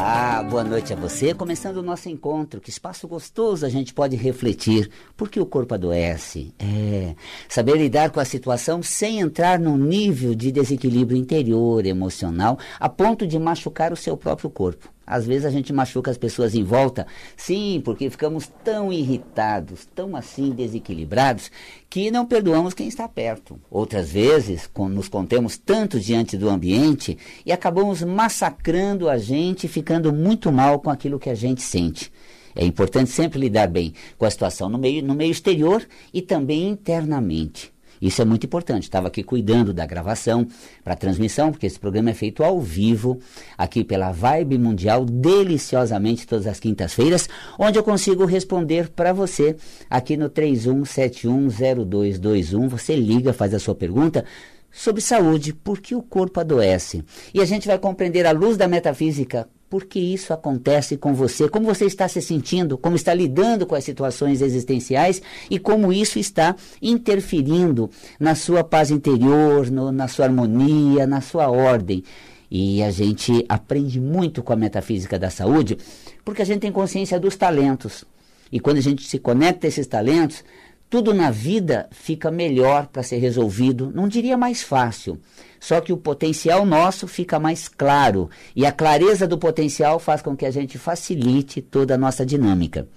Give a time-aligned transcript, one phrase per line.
[0.00, 1.34] Olá, boa noite a você.
[1.34, 4.88] Começando o nosso encontro, que espaço gostoso a gente pode refletir.
[5.16, 6.54] Por que o corpo adoece?
[6.56, 7.16] É
[7.48, 13.26] saber lidar com a situação sem entrar num nível de desequilíbrio interior, emocional, a ponto
[13.26, 14.88] de machucar o seu próprio corpo.
[15.08, 20.14] Às vezes a gente machuca as pessoas em volta, sim, porque ficamos tão irritados, tão
[20.14, 21.50] assim desequilibrados,
[21.88, 23.58] que não perdoamos quem está perto.
[23.70, 27.16] Outras vezes, nos contemos tanto diante do ambiente
[27.46, 32.12] e acabamos massacrando a gente, ficando muito mal com aquilo que a gente sente.
[32.54, 36.68] É importante sempre lidar bem com a situação no meio, no meio exterior e também
[36.68, 37.72] internamente.
[38.00, 38.84] Isso é muito importante.
[38.84, 40.46] Estava aqui cuidando da gravação
[40.84, 43.18] para transmissão, porque esse programa é feito ao vivo,
[43.56, 49.56] aqui pela Vibe Mundial, deliciosamente todas as quintas-feiras, onde eu consigo responder para você
[49.88, 52.68] aqui no 31710221.
[52.68, 54.24] Você liga, faz a sua pergunta
[54.70, 57.04] sobre saúde, por que o corpo adoece.
[57.32, 61.48] E a gente vai compreender à luz da metafísica por que isso acontece com você,
[61.48, 65.20] como você está se sentindo, como está lidando com as situações existenciais
[65.50, 71.50] e como isso está interferindo na sua paz interior, no, na sua harmonia, na sua
[71.50, 72.02] ordem.
[72.50, 75.76] E a gente aprende muito com a metafísica da saúde
[76.24, 78.04] porque a gente tem consciência dos talentos.
[78.50, 80.42] E quando a gente se conecta a esses talentos,
[80.90, 85.20] tudo na vida fica melhor para ser resolvido, não diria mais fácil,
[85.60, 90.36] só que o potencial nosso fica mais claro e a clareza do potencial faz com
[90.36, 92.88] que a gente facilite toda a nossa dinâmica.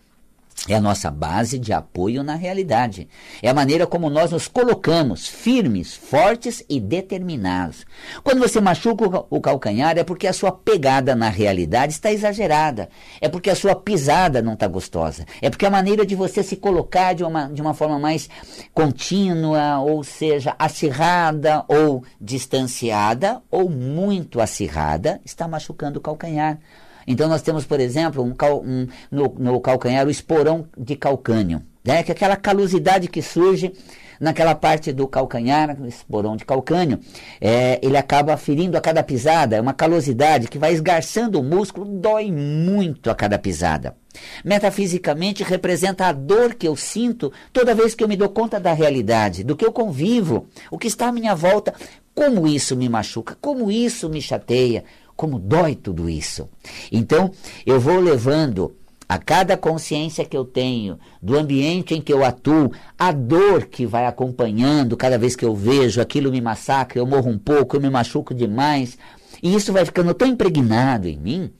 [0.67, 3.09] É a nossa base de apoio na realidade.
[3.43, 7.87] É a maneira como nós nos colocamos firmes, fortes e determinados.
[8.25, 12.89] Quando você machuca o calcanhar, é porque a sua pegada na realidade está exagerada.
[13.21, 15.25] É porque a sua pisada não está gostosa.
[15.41, 18.29] É porque a maneira de você se colocar de uma, de uma forma mais
[18.75, 26.59] contínua, ou seja, acirrada ou distanciada, ou muito acirrada, está machucando o calcanhar.
[27.09, 31.63] Então nós temos, por exemplo, um, cal, um no, no, calcanhar o esporão de calcânio,
[31.83, 32.03] né?
[32.03, 33.73] que é aquela calosidade que surge
[34.21, 36.99] naquela parte do calcanhar, esporão de calcânio,
[37.41, 41.87] é, ele acaba ferindo a cada pisada, é uma calosidade que vai esgarçando o músculo,
[41.87, 43.97] dói muito a cada pisada.
[44.45, 48.73] Metafisicamente representa a dor que eu sinto toda vez que eu me dou conta da
[48.73, 51.73] realidade, do que eu convivo, o que está à minha volta,
[52.15, 54.85] como isso me machuca, como isso me chateia,
[55.19, 56.49] como dói tudo isso.
[56.93, 57.33] Então,
[57.67, 58.77] eu vou levando
[59.09, 63.85] a cada consciência que eu tenho do ambiente em que eu atuo, a dor que
[63.85, 67.81] vai acompanhando cada vez que eu vejo aquilo me massacra, eu morro um pouco, eu
[67.81, 68.97] me machuco demais,
[69.43, 71.51] e isso vai ficando tão impregnado em mim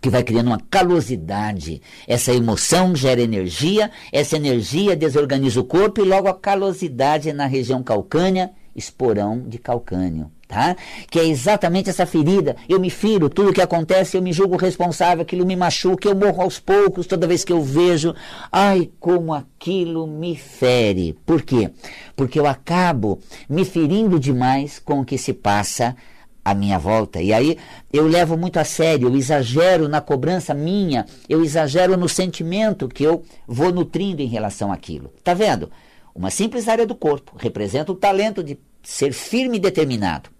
[0.00, 1.82] que vai criando uma calosidade.
[2.08, 7.82] Essa emoção gera energia, essa energia desorganiza o corpo e logo a calosidade na região
[7.82, 10.76] calcânea, esporão de calcânio tá?
[11.10, 12.56] Que é exatamente essa ferida.
[12.68, 16.42] Eu me firo, tudo que acontece eu me julgo responsável, aquilo me machuca, eu morro
[16.42, 18.14] aos poucos toda vez que eu vejo.
[18.50, 21.16] Ai, como aquilo me fere.
[21.24, 21.70] Por quê?
[22.14, 25.96] Porque eu acabo me ferindo demais com o que se passa
[26.44, 27.20] à minha volta.
[27.20, 27.58] E aí
[27.92, 33.02] eu levo muito a sério, eu exagero na cobrança minha, eu exagero no sentimento que
[33.02, 35.12] eu vou nutrindo em relação àquilo.
[35.24, 35.70] Tá vendo?
[36.14, 40.30] Uma simples área do corpo representa o talento de ser firme e determinado.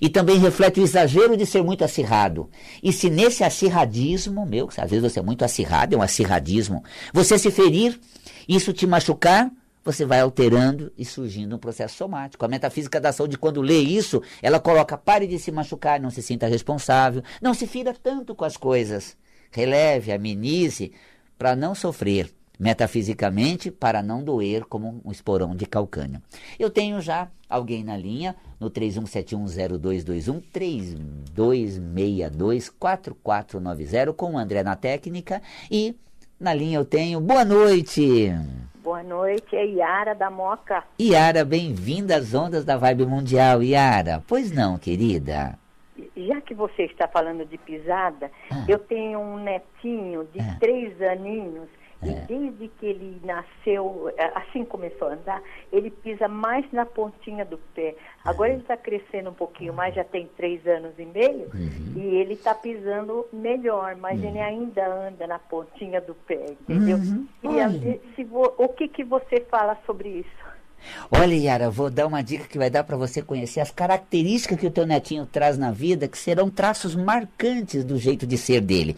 [0.00, 2.48] E também reflete o exagero de ser muito acirrado.
[2.82, 6.82] E se nesse acirradismo, meu, às vezes você é muito acirrado, é um acirradismo,
[7.12, 7.98] você se ferir,
[8.48, 9.50] isso te machucar,
[9.84, 12.44] você vai alterando e surgindo um processo somático.
[12.44, 16.22] A metafísica da saúde, quando lê isso, ela coloca: pare de se machucar, não se
[16.22, 19.16] sinta responsável, não se fira tanto com as coisas.
[19.50, 20.92] Releve, amenize
[21.38, 26.22] para não sofrer metafisicamente para não doer como um esporão de calcânio.
[26.58, 30.42] Eu tenho já alguém na linha no 31710221
[31.32, 35.40] 32624490 com o André na técnica
[35.70, 35.94] e
[36.40, 38.32] na linha eu tenho boa noite.
[38.82, 40.82] Boa noite, é Yara da Moca.
[41.00, 44.24] Yara, bem-vinda às ondas da Vibe Mundial, Yara.
[44.26, 45.58] Pois não, querida?
[46.16, 48.64] Já que você está falando de pisada, ah.
[48.68, 50.56] eu tenho um netinho de ah.
[50.58, 51.68] três aninhos
[52.02, 52.24] e é.
[52.28, 55.42] desde que ele nasceu, é, assim começou a andar,
[55.72, 57.96] ele pisa mais na pontinha do pé.
[58.24, 61.94] Agora ele está crescendo um pouquinho mais, já tem três anos e meio, uhum.
[61.96, 64.28] e ele está pisando melhor, mas uhum.
[64.28, 66.98] ele ainda anda na pontinha do pé, entendeu?
[66.98, 67.26] Uhum.
[67.42, 70.48] E se vo, o que, que você fala sobre isso?
[71.10, 74.66] Olha, Yara, vou dar uma dica que vai dar para você conhecer as características que
[74.66, 78.96] o teu netinho traz na vida, que serão traços marcantes do jeito de ser dele.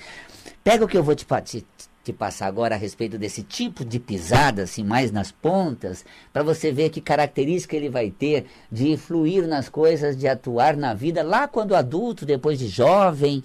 [0.62, 1.64] Pega o que eu vou te, te,
[2.10, 6.72] te passar agora a respeito desse tipo de pisada, assim, mais nas pontas, para você
[6.72, 11.46] ver que característica ele vai ter de fluir nas coisas, de atuar na vida, lá
[11.46, 13.42] quando adulto, depois de jovem,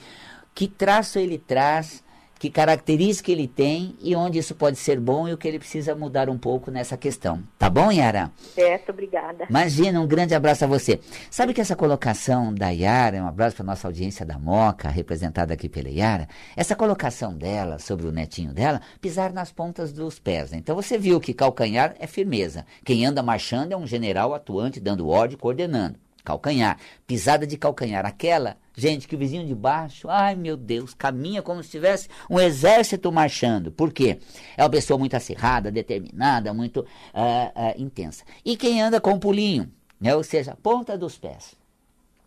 [0.53, 2.03] que traço ele traz
[2.39, 5.95] que característica ele tem e onde isso pode ser bom e o que ele precisa
[5.95, 7.41] mudar um pouco nessa questão.
[7.57, 8.31] Tá bom, Yara?
[8.53, 9.45] Certo, obrigada.
[9.49, 10.99] Imagina, um grande abraço a você.
[11.29, 15.69] Sabe que essa colocação da Yara, um abraço para nossa audiência da Moca, representada aqui
[15.69, 20.51] pela Yara, essa colocação dela sobre o netinho dela, pisar nas pontas dos pés.
[20.51, 20.57] Né?
[20.57, 22.65] Então você viu que calcanhar é firmeza.
[22.83, 26.77] Quem anda marchando é um general atuante, dando ordem, coordenando calcanhar,
[27.07, 31.63] pisada de calcanhar, aquela, gente, que o vizinho de baixo, ai meu Deus, caminha como
[31.63, 33.71] se tivesse um exército marchando.
[33.71, 34.19] Por quê?
[34.57, 38.25] É uma pessoa muito acirrada, determinada, muito uh, uh, intensa.
[38.43, 40.15] E quem anda com pulinho, né?
[40.15, 41.55] ou seja, ponta dos pés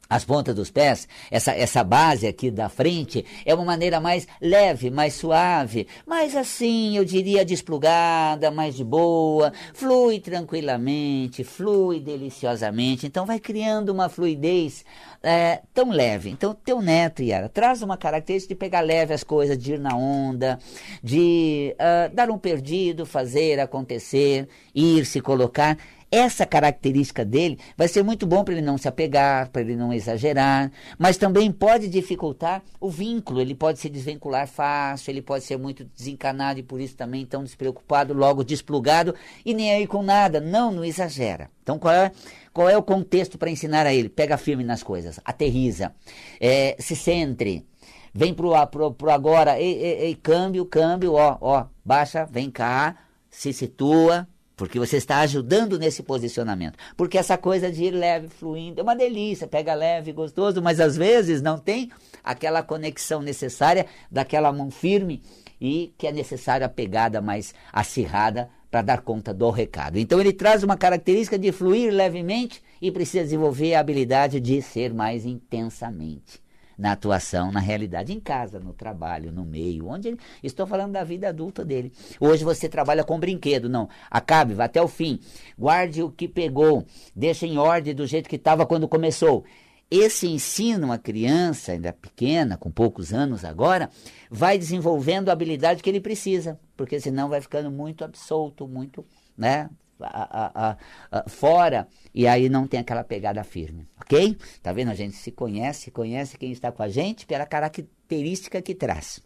[0.09, 4.91] as pontas dos pés, essa, essa base aqui da frente, é uma maneira mais leve,
[4.91, 13.07] mais suave, mais assim, eu diria, desplugada, mais de boa, flui tranquilamente, flui deliciosamente.
[13.07, 14.83] Então vai criando uma fluidez
[15.23, 16.31] é, tão leve.
[16.31, 19.95] Então, teu neto, Yara, traz uma característica de pegar leve as coisas, de ir na
[19.95, 20.59] onda,
[21.03, 25.77] de uh, dar um perdido, fazer acontecer, ir, se colocar
[26.11, 29.93] essa característica dele vai ser muito bom para ele não se apegar, para ele não
[29.93, 33.41] exagerar, mas também pode dificultar o vínculo.
[33.41, 37.45] Ele pode se desvincular fácil, ele pode ser muito desencanado e por isso também tão
[37.45, 39.15] despreocupado, logo desplugado
[39.45, 40.41] e nem aí com nada.
[40.41, 41.51] Não, não exagera.
[41.63, 42.11] Então qual é,
[42.53, 44.09] qual é o contexto para ensinar a ele?
[44.09, 45.95] Pega firme nas coisas, aterriza,
[46.41, 47.67] é, se centre.
[48.15, 52.97] Vem pro, pro, pro agora, ei, ei, ei, câmbio, câmbio, ó, ó, baixa, vem cá,
[53.31, 54.27] se situa,
[54.59, 56.77] porque você está ajudando nesse posicionamento.
[56.97, 60.97] Porque essa coisa de ir leve, fluindo, é uma delícia, pega leve, gostoso, mas às
[60.97, 61.91] vezes não tem
[62.25, 65.23] aquela conexão necessária daquela mão firme
[65.61, 69.97] e que é necessária a pegada mais acirrada para dar conta do recado.
[69.97, 74.93] Então ele traz uma característica de fluir levemente e precisa desenvolver a habilidade de ser
[74.93, 76.48] mais intensamente
[76.79, 81.03] na atuação, na realidade, em casa, no trabalho, no meio, onde ele, estou falando da
[81.03, 81.93] vida adulta dele.
[82.21, 85.19] Hoje você trabalha com brinquedo, não, acabe, vá até o fim,
[85.59, 89.45] guarde o que pegou, deixe em ordem do jeito que estava quando começou.
[89.91, 93.91] Esse ensino a criança, ainda pequena, com poucos anos agora,
[94.31, 99.05] vai desenvolvendo a habilidade que ele precisa, porque senão vai ficando muito absolto, muito,
[99.37, 100.77] né, a, a,
[101.11, 104.37] a, fora e aí não tem aquela pegada firme, ok?
[104.63, 104.91] Tá vendo?
[104.91, 109.23] A gente se conhece, conhece quem está com a gente pela característica que traz.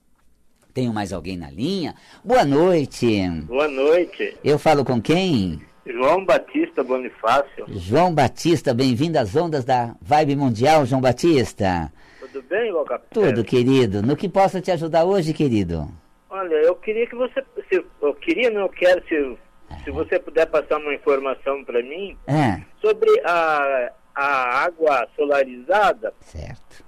[0.75, 1.95] Tenho mais alguém na linha?
[2.25, 3.29] Boa noite.
[3.47, 4.37] Boa noite.
[4.43, 5.61] Eu falo com quem?
[5.87, 7.67] João Batista Bonifácio.
[7.69, 11.93] João Batista, bem-vindo às ondas da Vibe Mundial, João Batista.
[12.21, 13.23] Tudo bem, capitão?
[13.23, 14.01] Tudo, querido.
[14.01, 15.89] No que posso te ajudar hoje, querido?
[16.31, 17.45] Olha, eu queria que você.
[17.69, 19.37] Se, eu queria, não eu quero, se
[19.85, 22.63] se você puder passar uma informação para mim é.
[22.81, 26.13] sobre a, a água solarizada.
[26.21, 26.85] Certo.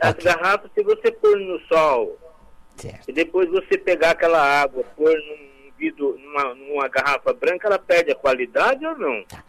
[0.00, 0.24] As okay.
[0.24, 2.18] garrafas, se você pôr no sol
[2.76, 3.08] certo.
[3.08, 8.12] e depois você pegar aquela água, pôr num vidro, numa, numa garrafa branca, ela perde
[8.12, 9.24] a qualidade ou não?
[9.24, 9.44] Tá.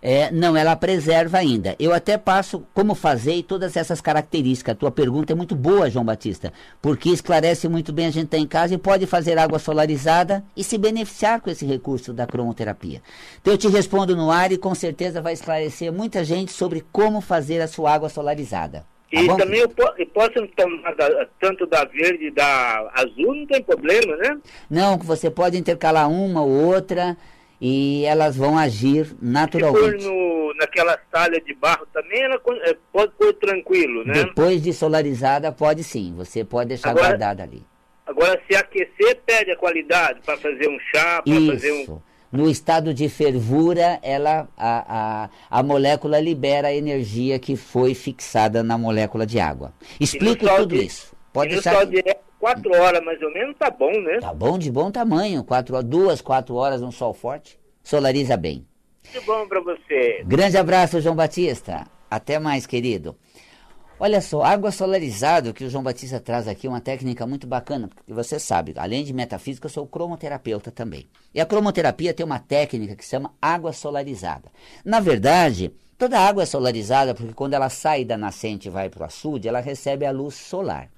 [0.00, 1.74] É, não, ela preserva ainda.
[1.78, 4.72] Eu até passo como fazer e todas essas características.
[4.72, 8.38] A tua pergunta é muito boa, João Batista, porque esclarece muito bem a gente está
[8.38, 13.02] em casa e pode fazer água solarizada e se beneficiar com esse recurso da cromoterapia.
[13.40, 17.20] Então eu te respondo no ar e com certeza vai esclarecer muita gente sobre como
[17.20, 18.84] fazer a sua água solarizada.
[19.12, 19.36] Tá e bom?
[19.36, 24.16] também eu, eu, posso tomar da, tanto da verde e da azul, não tem problema,
[24.16, 24.38] né?
[24.68, 27.16] Não, você pode intercalar uma ou outra
[27.60, 30.02] e elas vão agir naturalmente.
[30.02, 34.24] Se for no, naquela talha de barro também, ela é, pode pôr tranquilo, né?
[34.24, 36.14] Depois de solarizada, pode sim.
[36.16, 37.62] Você pode deixar agora, guardada ali.
[38.06, 42.00] Agora, se aquecer, perde a qualidade para fazer um chá, para fazer um...
[42.32, 48.62] No estado de fervura, ela, a, a, a molécula libera a energia que foi fixada
[48.62, 49.72] na molécula de água.
[49.98, 51.14] Explico tudo de, isso.
[51.32, 51.74] Pode deixar.
[51.74, 54.18] Sol direto, quatro horas mais ou menos, tá bom, né?
[54.20, 55.42] Tá bom, de bom tamanho.
[55.42, 57.58] Quatro, duas, quatro horas um sol forte.
[57.82, 58.64] Solariza bem.
[59.12, 60.22] Muito bom para você.
[60.24, 61.88] Grande abraço, João Batista.
[62.08, 63.16] Até mais, querido.
[63.98, 68.12] Olha só, água solarizada, que o João Batista traz aqui, uma técnica muito bacana, porque
[68.12, 71.08] você sabe, além de metafísica, eu sou cromoterapeuta também.
[71.34, 74.52] E a cromoterapia tem uma técnica que se chama água solarizada.
[74.84, 79.02] Na verdade, toda água é solarizada porque quando ela sai da nascente e vai para
[79.02, 80.90] o açude, ela recebe a luz solar.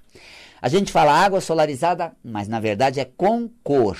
[0.61, 3.97] A gente fala água solarizada, mas na verdade é com cor,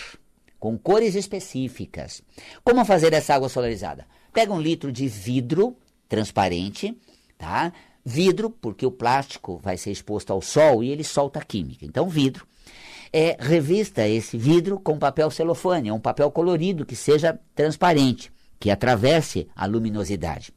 [0.60, 2.22] com cores específicas.
[2.64, 4.06] Como fazer essa água solarizada?
[4.34, 6.98] Pega um litro de vidro transparente,
[7.38, 7.72] tá?
[8.04, 11.86] Vidro, porque o plástico vai ser exposto ao sol e ele solta química.
[11.86, 12.46] Então, vidro.
[13.12, 19.48] É, revista esse vidro com papel celofane, um papel colorido que seja transparente, que atravesse
[19.56, 20.54] a luminosidade.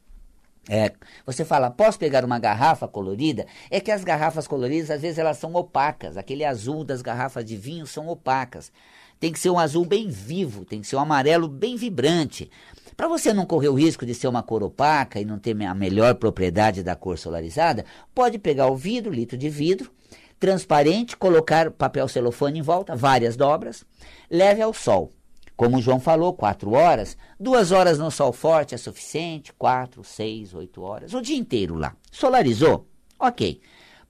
[0.68, 0.92] É,
[1.26, 3.46] você fala, posso pegar uma garrafa colorida?
[3.70, 6.16] É que as garrafas coloridas, às vezes, elas são opacas.
[6.16, 8.70] Aquele azul das garrafas de vinho são opacas.
[9.18, 12.50] Tem que ser um azul bem vivo, tem que ser um amarelo bem vibrante.
[12.96, 15.74] Para você não correr o risco de ser uma cor opaca e não ter a
[15.74, 19.90] melhor propriedade da cor solarizada, pode pegar o vidro, litro de vidro,
[20.38, 23.84] transparente, colocar papel celofane em volta, várias dobras,
[24.28, 25.12] leve ao sol.
[25.56, 30.54] Como o João falou, quatro horas, duas horas no sol forte é suficiente, quatro, seis,
[30.54, 31.94] oito horas, o dia inteiro lá.
[32.10, 32.86] Solarizou?
[33.18, 33.60] Ok.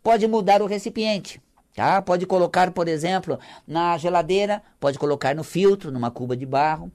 [0.03, 1.41] Pode mudar o recipiente.
[1.75, 2.03] Tá?
[2.03, 6.93] Pode colocar, por exemplo, na geladeira, pode colocar no filtro, numa cuba de barro.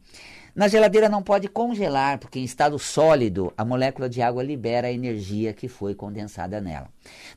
[0.57, 4.91] Na geladeira não pode congelar, porque em estado sólido a molécula de água libera a
[4.91, 6.89] energia que foi condensada nela.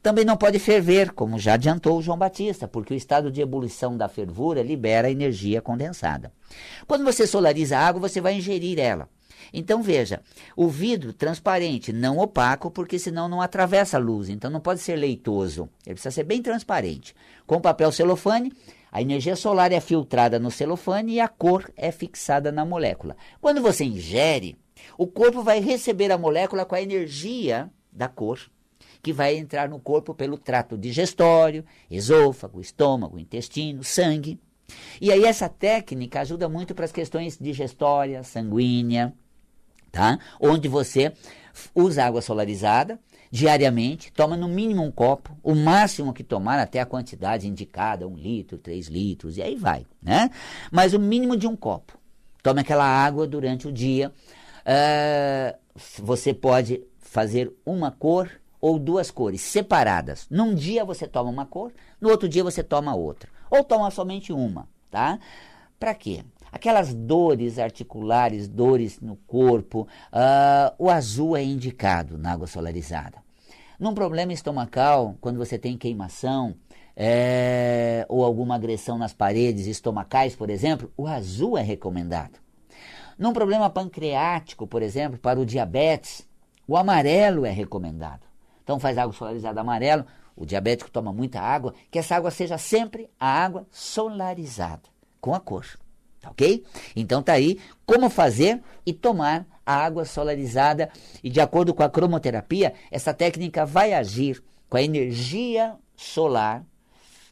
[0.03, 4.09] Também não pode ferver, como já adiantou João Batista, porque o estado de ebulição da
[4.09, 6.33] fervura libera a energia condensada.
[6.87, 9.07] Quando você solariza a água, você vai ingerir ela.
[9.53, 10.23] Então veja,
[10.57, 14.97] o vidro transparente, não opaco, porque senão não atravessa a luz, então não pode ser
[14.97, 15.69] leitoso.
[15.85, 17.15] Ele precisa ser bem transparente.
[17.47, 18.51] Com papel celofane,
[18.93, 23.17] a energia solar é filtrada no celofane e a cor é fixada na molécula.
[23.41, 24.59] Quando você ingere,
[24.99, 28.41] o corpo vai receber a molécula com a energia da cor,
[29.03, 34.39] que vai entrar no corpo pelo trato digestório, esôfago, estômago, intestino, sangue.
[35.01, 39.15] E aí essa técnica ajuda muito para as questões digestória, sanguínea,
[39.91, 40.19] tá?
[40.41, 41.13] Onde você
[41.75, 46.87] usa água solarizada, diariamente, toma no mínimo um copo, o máximo que tomar até a
[46.87, 50.31] quantidade indicada, um litro, três litros, e aí vai, né?
[50.71, 51.99] Mas o mínimo de um copo.
[52.43, 54.13] Tome aquela água durante o dia.
[54.61, 55.57] Uh,
[56.03, 60.27] você pode fazer uma cor ou duas cores separadas.
[60.31, 63.31] Num dia você toma uma cor, no outro dia você toma outra.
[63.51, 65.19] Ou toma somente uma, tá?
[65.79, 66.25] Para quê?
[66.53, 73.19] Aquelas dores articulares, dores no corpo, uh, o azul é indicado na água solarizada.
[73.79, 76.55] Num problema estomacal, quando você tem queimação,
[76.95, 82.39] é, ou alguma agressão nas paredes estomacais, por exemplo, o azul é recomendado.
[83.19, 86.29] Num problema pancreático, por exemplo, para o diabetes,
[86.69, 88.23] o amarelo é recomendado.
[88.63, 90.05] Então faz água solarizada amarelo,
[90.37, 94.83] o diabético toma muita água, que essa água seja sempre a água solarizada,
[95.21, 95.67] com a cor.
[96.21, 96.63] Tá ok?
[96.95, 100.91] Então tá aí como fazer e tomar a água solarizada.
[101.25, 106.65] E de acordo com a cromoterapia, essa técnica vai agir com a energia solar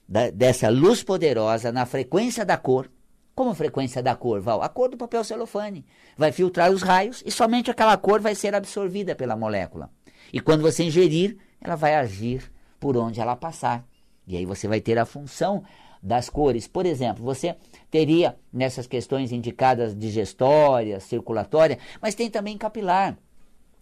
[0.09, 2.91] da, dessa luz poderosa na frequência da cor.
[3.35, 4.63] Como frequência da cor, Val?
[4.63, 5.85] A cor do papel celofane.
[6.17, 9.91] Vai filtrar os raios e somente aquela cor vai ser absorvida pela molécula.
[10.33, 13.85] E quando você ingerir, ela vai agir por onde ela passar.
[14.27, 15.63] E aí você vai ter a função
[16.09, 16.67] das cores.
[16.67, 17.55] Por exemplo, você
[17.91, 23.17] teria nessas questões indicadas digestória, circulatória, mas tem também capilar.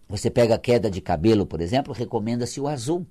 [0.07, 3.05] Você pega queda de cabelo, por exemplo, recomenda-se o azul.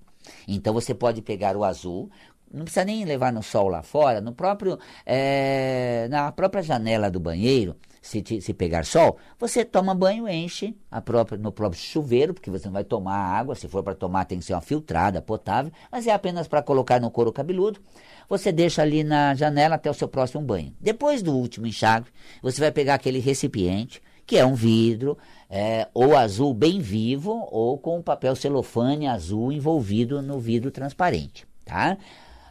[0.47, 2.11] Então você pode pegar o azul,
[2.57, 7.21] não precisa nem levar no sol lá fora, no próprio, é, na própria janela do
[7.21, 12.33] banheiro, se, te, se pegar sol, você toma banho, enche a própria, no próprio chuveiro,
[12.33, 15.21] porque você não vai tomar água, se for para tomar tem que ser uma filtrada,
[15.21, 17.81] potável, mas é apenas para colocar no couro cabeludo.
[18.29, 20.73] Você deixa ali na janela até o seu próximo banho.
[20.81, 22.07] Depois do último enxágue,
[22.41, 25.17] você vai pegar aquele recipiente, que é um vidro,
[25.51, 31.97] é, ou azul bem vivo, ou com papel celofane azul envolvido no vidro transparente, tá?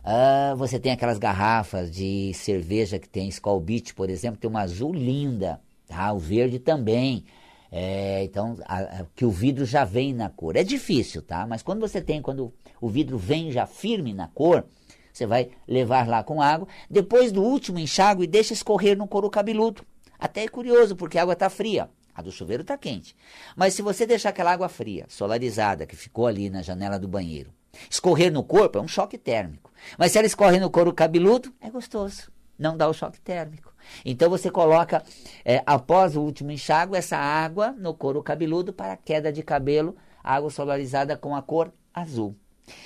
[0.06, 4.62] Uh, você tem aquelas garrafas de cerveja que tem Skull Beach, por exemplo, tem uma
[4.62, 5.60] azul linda.
[5.88, 6.14] tá?
[6.14, 7.26] O verde também.
[7.72, 10.56] É, então, a, a, que o vidro já vem na cor.
[10.56, 11.48] É difícil, tá?
[11.48, 14.64] Mas quando você tem, quando o vidro vem já firme na cor,
[15.12, 16.68] você vai levar lá com água.
[16.88, 19.84] Depois do último enxágue, deixa escorrer no couro cabeludo.
[20.20, 21.90] Até é curioso, porque a água está fria.
[22.14, 23.16] A do chuveiro está quente.
[23.56, 27.52] Mas se você deixar aquela água fria, solarizada, que ficou ali na janela do banheiro,
[27.90, 29.72] escorrer no corpo, é um choque térmico.
[29.98, 32.32] Mas se ela escorre no couro cabeludo, é gostoso.
[32.58, 33.74] Não dá o choque térmico.
[34.04, 35.04] Então você coloca,
[35.44, 40.50] é, após o último enxágue, essa água no couro cabeludo para queda de cabelo, água
[40.50, 42.36] solarizada com a cor azul.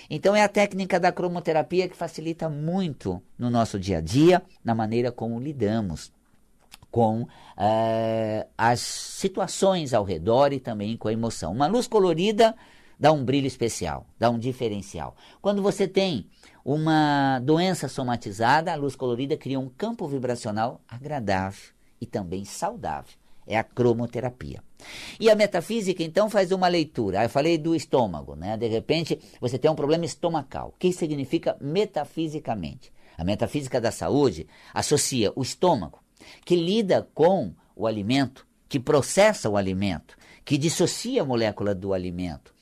[0.09, 4.75] Então é a técnica da cromoterapia que facilita muito no nosso dia a dia, na
[4.75, 6.11] maneira como lidamos
[6.91, 11.53] com uh, as situações ao redor e também com a emoção.
[11.53, 12.55] Uma luz colorida
[12.99, 15.15] dá um brilho especial, dá um diferencial.
[15.41, 16.27] Quando você tem
[16.65, 23.13] uma doença somatizada, a luz colorida cria um campo vibracional agradável e também saudável.
[23.47, 24.61] É a cromoterapia.
[25.19, 27.23] E a metafísica, então, faz uma leitura.
[27.23, 28.55] Eu falei do estômago, né?
[28.55, 30.67] De repente, você tem um problema estomacal.
[30.69, 32.93] O que significa metafisicamente?
[33.17, 35.99] A metafísica da saúde associa o estômago
[36.45, 42.53] que lida com o alimento, que processa o alimento, que dissocia a molécula do alimento,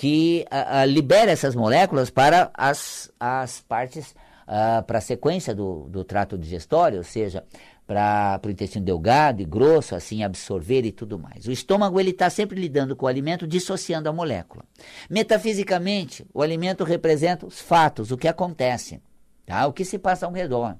[0.00, 4.12] que uh, libera essas moléculas para as, as partes,
[4.48, 7.44] uh, para a sequência do, do trato digestório, ou seja,
[7.86, 11.46] para o intestino delgado e grosso, assim absorver e tudo mais.
[11.46, 14.64] O estômago ele está sempre lidando com o alimento, dissociando a molécula.
[15.10, 19.02] Metafisicamente, o alimento representa os fatos, o que acontece,
[19.44, 19.66] tá?
[19.66, 20.78] o que se passa ao redor.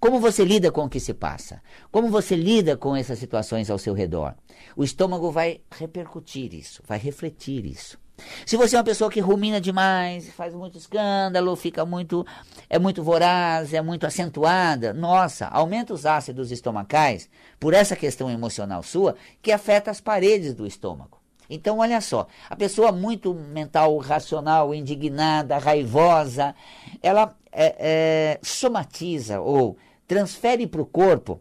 [0.00, 1.60] Como você lida com o que se passa?
[1.92, 4.34] Como você lida com essas situações ao seu redor?
[4.74, 8.02] O estômago vai repercutir isso, vai refletir isso.
[8.46, 12.24] Se você é uma pessoa que rumina demais, faz muito escândalo, fica muito
[12.68, 17.28] é muito voraz, é muito acentuada, nossa, aumenta os ácidos estomacais
[17.58, 21.20] por essa questão emocional sua que afeta as paredes do estômago.
[21.48, 26.54] Então, olha só, a pessoa muito mental, racional, indignada, raivosa,
[27.02, 31.40] ela é, é, somatiza ou transfere para o corpo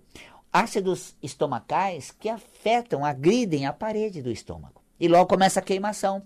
[0.51, 4.81] ácidos estomacais que afetam, agridem a parede do estômago.
[4.99, 6.21] E logo começa a queimação,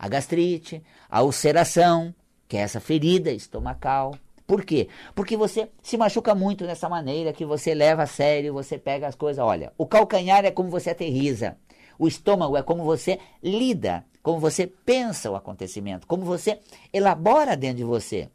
[0.00, 2.14] a gastrite, a ulceração,
[2.48, 4.16] que é essa ferida estomacal.
[4.46, 4.88] Por quê?
[5.14, 9.14] Porque você se machuca muito dessa maneira que você leva a sério, você pega as
[9.14, 9.44] coisas.
[9.44, 11.58] Olha, o calcanhar é como você aterriza.
[11.98, 16.60] O estômago é como você lida, como você pensa o acontecimento, como você
[16.94, 18.30] elabora dentro de você.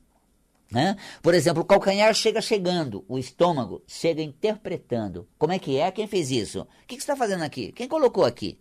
[0.71, 0.95] Né?
[1.23, 5.27] Por exemplo, o calcanhar chega chegando, o estômago chega interpretando.
[5.35, 5.91] Como é que é?
[5.91, 6.61] Quem fez isso?
[6.61, 7.71] O que, que você está fazendo aqui?
[7.71, 8.59] Quem colocou aqui?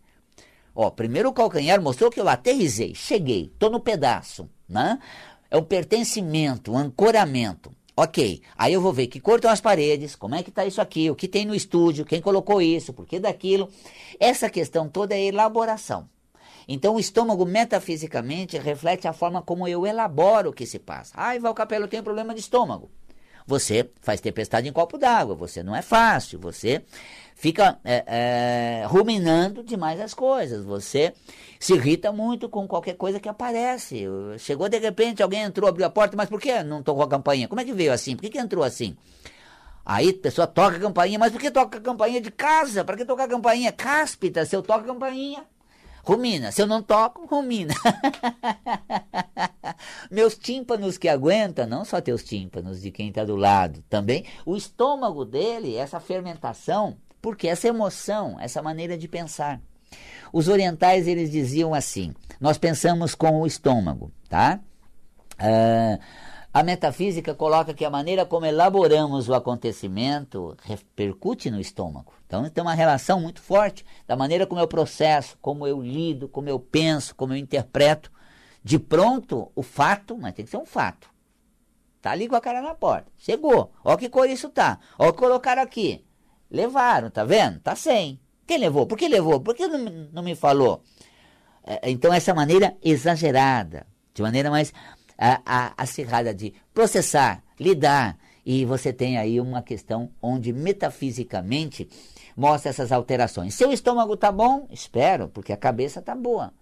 [0.74, 4.48] Ó, primeiro o calcanhar mostrou que eu aterrisei, cheguei, estou no pedaço.
[4.68, 4.98] Né?
[5.50, 7.70] É um pertencimento, um ancoramento.
[7.96, 10.80] Ok, aí eu vou ver que cor estão as paredes, como é que está isso
[10.80, 13.68] aqui, o que tem no estúdio, quem colocou isso, por que daquilo.
[14.18, 16.08] Essa questão toda é elaboração.
[16.66, 21.12] Então, o estômago, metafisicamente, reflete a forma como eu elaboro o que se passa.
[21.16, 22.90] Ai, Val Capelo, eu tenho problema de estômago.
[23.46, 26.82] Você faz tempestade em copo d'água, você não é fácil, você
[27.34, 31.12] fica é, é, ruminando demais as coisas, você
[31.60, 34.06] se irrita muito com qualquer coisa que aparece.
[34.38, 37.46] Chegou de repente, alguém entrou, abriu a porta, mas por que não tocou a campainha?
[37.46, 38.16] Como é que veio assim?
[38.16, 38.96] Por que, que entrou assim?
[39.84, 42.82] Aí a pessoa toca a campainha, mas por que toca a campainha de casa?
[42.82, 43.70] Para que tocar a campainha?
[43.70, 45.44] Cáspita, se eu toco a campainha,
[46.04, 46.52] rumina.
[46.52, 47.74] Se eu não toco, rumina.
[50.10, 54.56] Meus tímpanos que aguentam, não só teus tímpanos de quem está do lado, também o
[54.56, 59.60] estômago dele, essa fermentação, porque essa emoção, essa maneira de pensar.
[60.32, 64.60] Os orientais eles diziam assim: nós pensamos com o estômago, tá?
[65.34, 65.98] Uh,
[66.54, 72.12] a metafísica coloca que a maneira como elaboramos o acontecimento repercute no estômago.
[72.24, 76.48] Então tem uma relação muito forte da maneira como eu processo, como eu lido, como
[76.48, 78.08] eu penso, como eu interpreto.
[78.62, 81.10] De pronto, o fato, mas tem que ser um fato.
[82.00, 83.10] Tá ali com a cara na porta.
[83.18, 83.72] Chegou.
[83.82, 84.78] Ó que cor isso tá.
[84.96, 86.04] Ó que colocaram aqui.
[86.48, 87.58] Levaram, tá vendo?
[87.58, 88.20] Tá sem.
[88.46, 88.86] Quem levou?
[88.86, 89.40] Por que levou?
[89.40, 90.84] Por que não, não me falou?
[91.64, 94.72] É, então, essa maneira exagerada, de maneira mais
[95.18, 101.88] a, a, acirrada de processar, lidar, e você tem aí uma questão onde metafisicamente
[102.36, 103.54] mostra essas alterações.
[103.54, 104.66] Seu estômago está bom?
[104.70, 106.52] Espero, porque a cabeça está boa.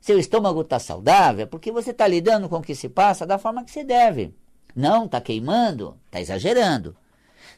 [0.00, 1.46] Seu estômago está saudável?
[1.46, 4.34] Porque você está lidando com o que se passa da forma que se deve.
[4.74, 5.98] Não, está queimando?
[6.06, 6.96] Está exagerando.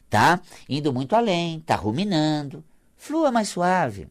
[0.03, 2.63] Está indo muito além, está ruminando,
[3.03, 4.07] Flua mais suave.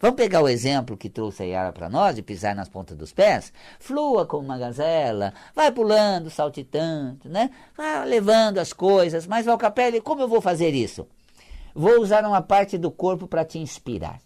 [0.00, 3.12] Vamos pegar o exemplo que trouxe a Yara para nós, de pisar nas pontas dos
[3.12, 3.52] pés?
[3.78, 7.50] Flua como uma gazela, vai pulando, saltitando, né?
[7.76, 9.26] Vai levando as coisas.
[9.26, 11.06] Mas, Valcapelli, como eu vou fazer isso?
[11.74, 14.18] Vou usar uma parte do corpo para te inspirar.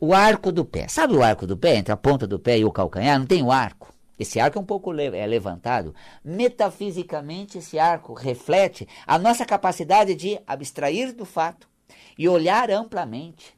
[0.00, 0.88] O arco do pé.
[0.88, 1.76] Sabe o arco do pé?
[1.76, 3.92] Entre a ponta do pé e o calcanhar, não tem o arco.
[4.18, 5.94] Esse arco é um pouco le é levantado.
[6.24, 11.68] Metafisicamente, esse arco reflete a nossa capacidade de abstrair do fato
[12.16, 13.54] e olhar amplamente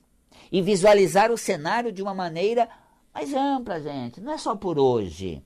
[0.51, 2.69] e visualizar o cenário de uma maneira
[3.15, 4.21] mais ampla, gente.
[4.21, 5.43] Não é só por hoje.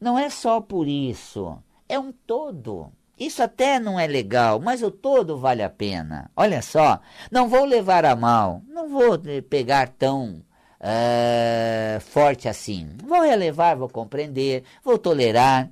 [0.00, 1.56] Não é só por isso.
[1.88, 2.90] É um todo.
[3.18, 6.30] Isso até não é legal, mas o todo vale a pena.
[6.34, 7.00] Olha só,
[7.30, 9.16] não vou levar a mal, não vou
[9.48, 10.42] pegar tão
[10.80, 12.88] uh, forte assim.
[13.04, 15.70] Vou relevar, vou compreender, vou tolerar.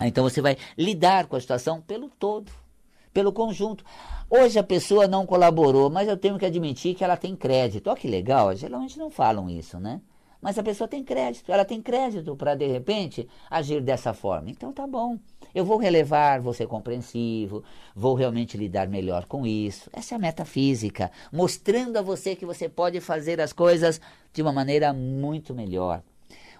[0.00, 2.52] Então você vai lidar com a situação pelo todo,
[3.12, 3.84] pelo conjunto.
[4.32, 7.88] Hoje a pessoa não colaborou, mas eu tenho que admitir que ela tem crédito.
[7.88, 10.00] Olha que legal, geralmente não falam isso, né?
[10.40, 14.48] Mas a pessoa tem crédito, ela tem crédito para de repente agir dessa forma.
[14.48, 15.18] Então tá bom.
[15.52, 19.90] Eu vou relevar, vou ser compreensivo, vou realmente lidar melhor com isso.
[19.92, 24.00] Essa é a metafísica, mostrando a você que você pode fazer as coisas
[24.32, 26.04] de uma maneira muito melhor,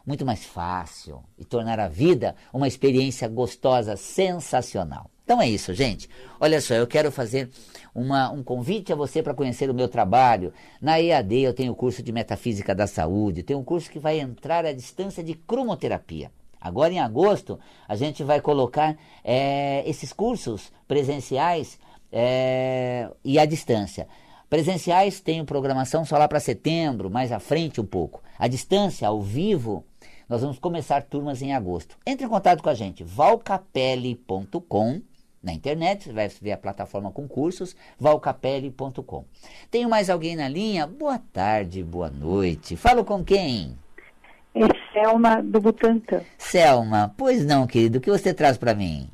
[0.04, 5.08] muito mais fácil e tornar a vida uma experiência gostosa, sensacional.
[5.30, 6.10] Então é isso, gente.
[6.40, 7.50] Olha só, eu quero fazer
[7.94, 10.52] uma, um convite a você para conhecer o meu trabalho.
[10.82, 14.18] Na EAD eu tenho o curso de Metafísica da Saúde, tenho um curso que vai
[14.18, 16.32] entrar à distância de cromoterapia.
[16.60, 21.78] Agora, em agosto, a gente vai colocar é, esses cursos presenciais
[22.10, 24.08] é, e à distância.
[24.48, 28.20] Presenciais tem programação só lá para setembro, mais à frente um pouco.
[28.36, 29.84] À distância, ao vivo,
[30.28, 31.96] nós vamos começar turmas em agosto.
[32.04, 35.02] Entre em contato com a gente, valcapelli.com
[35.42, 39.24] na internet, você vai ver a plataforma com cursos, valcapelli.com.
[39.70, 40.86] Tenho mais alguém na linha?
[40.86, 42.76] Boa tarde, boa noite.
[42.76, 43.76] Falo com quem?
[44.54, 46.20] É Selma do Butantã.
[46.36, 49.08] Selma, pois não, querido, o que você traz para mim?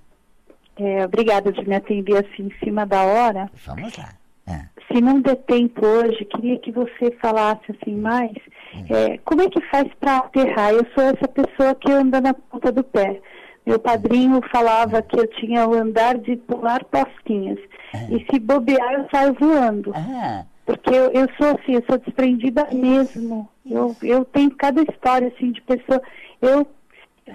[0.79, 3.51] É, obrigada de me atender assim em cima da hora.
[3.65, 4.15] Vamos lá.
[4.47, 4.67] É.
[4.91, 8.33] Se não der tempo hoje, queria que você falasse assim mais.
[8.75, 8.85] Hum.
[8.89, 10.71] É, como é que faz para aterrar?
[10.71, 13.21] Eu sou essa pessoa que anda na ponta do pé.
[13.67, 17.59] Meu padrinho falava que eu tinha o andar de pular postinhas.
[17.93, 18.15] É.
[18.15, 19.93] E se bobear, eu saio voando.
[19.93, 20.45] Ah.
[20.65, 23.49] Porque eu, eu sou assim, eu sou desprendida mesmo.
[23.69, 26.01] Eu, eu tenho cada história assim de pessoa.
[26.41, 26.67] Eu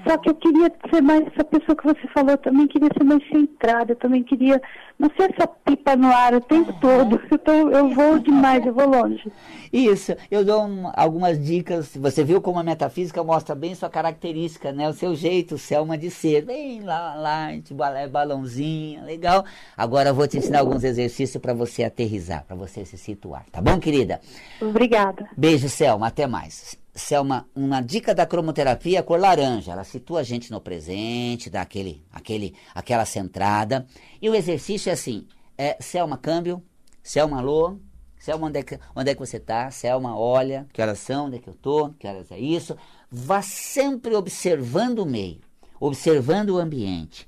[0.08, 3.04] só que eu queria ser mais essa pessoa que você falou, eu também queria ser
[3.04, 4.62] mais centrada, eu também queria
[4.98, 7.20] não ser essa pipa no ar o tempo todo.
[7.42, 9.32] Então eu vou demais, eu vou longe.
[9.74, 11.96] Isso, eu dou um, algumas dicas.
[11.96, 14.88] Você viu como a metafísica mostra bem sua característica, né?
[14.88, 16.46] O seu jeito, Selma de ser.
[16.46, 17.52] Bem lá, lá,
[17.98, 19.44] é balãozinho, legal.
[19.76, 23.46] Agora eu vou te ensinar alguns exercícios para você aterrizar, para você se situar.
[23.52, 24.20] Tá bom, querida?
[24.62, 25.28] Obrigada.
[25.36, 26.08] Beijo, Selma.
[26.08, 26.81] Até mais.
[26.94, 29.72] Selma, uma dica da cromoterapia cor laranja.
[29.72, 33.88] Ela situa a gente no presente, dá aquele, aquele, aquela centrada.
[34.22, 35.26] E o exercício é assim:
[35.58, 36.62] é, Selma, câmbio.
[37.02, 37.78] Selma, alô.
[38.20, 39.72] Selma, onde é, que, onde é que você está?
[39.72, 42.78] Selma, olha, que horas são, onde é que eu estou, que horas é isso.
[43.10, 45.42] Vá sempre observando o meio,
[45.80, 47.28] observando o ambiente.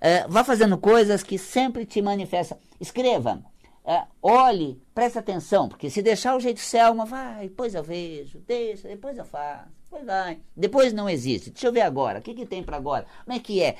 [0.00, 2.56] É, vá fazendo coisas que sempre te manifestam.
[2.80, 3.42] Escreva
[3.84, 8.88] é, olhe, preste atenção, porque se deixar o jeito Selma, vai, depois eu vejo, deixa,
[8.88, 10.38] depois eu faço, depois vai.
[10.56, 11.50] Depois não existe.
[11.50, 13.06] Deixa eu ver agora, o que, que tem para agora?
[13.24, 13.76] Como é que é?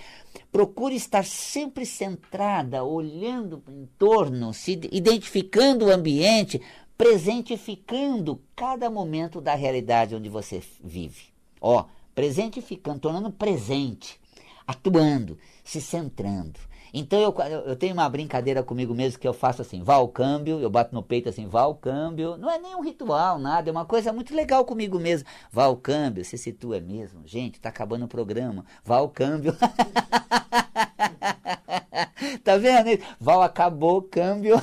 [0.50, 6.60] Procure estar sempre centrada, olhando em torno, se identificando o ambiente,
[6.96, 11.28] presentificando cada momento da realidade onde você vive.
[11.60, 11.84] Ó,
[12.14, 14.18] presentificando, tornando presente,
[14.66, 16.58] atuando, se centrando.
[16.92, 17.34] Então eu,
[17.66, 20.94] eu tenho uma brincadeira comigo mesmo que eu faço assim, vá ao câmbio, eu bato
[20.94, 22.36] no peito assim, vá ao câmbio.
[22.36, 25.28] Não é nem um ritual, nada, é uma coisa muito legal comigo mesmo.
[25.50, 27.22] Vá ao câmbio, se situa mesmo.
[27.26, 28.64] Gente, tá acabando o programa.
[28.84, 29.56] Vá ao câmbio.
[32.44, 32.98] tá vendo?
[33.18, 34.56] Val acabou o câmbio.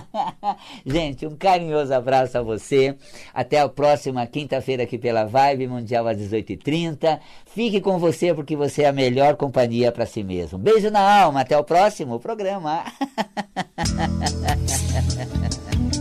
[0.84, 2.96] Gente, um carinhoso abraço a você.
[3.34, 7.20] Até a próxima quinta-feira aqui pela Vibe Mundial às 18h30.
[7.46, 10.58] Fique com você porque você é a melhor companhia para si mesmo.
[10.58, 11.40] Beijo na alma.
[11.40, 12.84] Até o próximo programa.